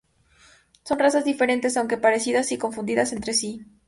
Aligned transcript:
Son 0.83 0.97
razas 0.97 1.25
diferentes, 1.25 1.77
aunque 1.77 1.95
parecidas 1.99 2.51
y 2.51 2.57
confundidas 2.57 3.13
entre 3.13 3.35
sí. 3.35 3.67